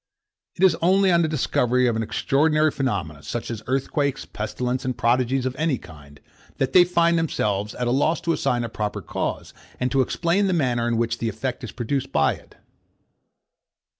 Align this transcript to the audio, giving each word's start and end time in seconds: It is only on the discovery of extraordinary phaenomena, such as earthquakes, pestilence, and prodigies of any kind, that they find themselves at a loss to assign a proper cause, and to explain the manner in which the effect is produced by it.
It 0.55 0.63
is 0.63 0.75
only 0.81 1.11
on 1.11 1.21
the 1.21 1.27
discovery 1.27 1.85
of 1.85 1.95
extraordinary 1.95 2.71
phaenomena, 2.71 3.21
such 3.21 3.51
as 3.51 3.61
earthquakes, 3.67 4.25
pestilence, 4.25 4.83
and 4.83 4.97
prodigies 4.97 5.45
of 5.45 5.55
any 5.57 5.77
kind, 5.77 6.19
that 6.57 6.73
they 6.73 6.83
find 6.83 7.19
themselves 7.19 7.75
at 7.75 7.85
a 7.85 7.91
loss 7.91 8.19
to 8.21 8.33
assign 8.33 8.63
a 8.63 8.67
proper 8.69 9.03
cause, 9.03 9.53
and 9.79 9.91
to 9.91 10.01
explain 10.01 10.47
the 10.47 10.53
manner 10.53 10.87
in 10.87 10.97
which 10.97 11.19
the 11.19 11.29
effect 11.29 11.63
is 11.63 11.71
produced 11.71 12.11
by 12.11 12.33
it. 12.33 12.55